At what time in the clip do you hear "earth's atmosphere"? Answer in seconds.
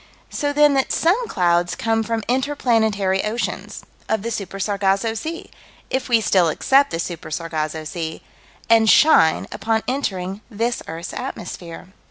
10.87-11.89